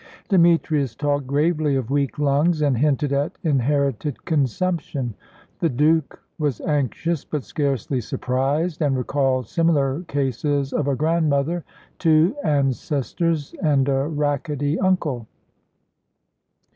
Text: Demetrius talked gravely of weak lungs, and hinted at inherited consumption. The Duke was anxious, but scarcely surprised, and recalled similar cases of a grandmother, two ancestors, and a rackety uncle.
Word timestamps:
Demetrius 0.29 0.95
talked 0.95 1.27
gravely 1.27 1.75
of 1.75 1.91
weak 1.91 2.17
lungs, 2.17 2.63
and 2.63 2.75
hinted 2.75 3.13
at 3.13 3.33
inherited 3.43 4.25
consumption. 4.25 5.13
The 5.59 5.69
Duke 5.69 6.19
was 6.39 6.59
anxious, 6.61 7.23
but 7.23 7.43
scarcely 7.43 8.01
surprised, 8.01 8.81
and 8.81 8.97
recalled 8.97 9.47
similar 9.47 10.01
cases 10.07 10.73
of 10.73 10.87
a 10.87 10.95
grandmother, 10.95 11.63
two 11.99 12.35
ancestors, 12.43 13.53
and 13.61 13.87
a 13.89 14.07
rackety 14.07 14.79
uncle. 14.79 15.27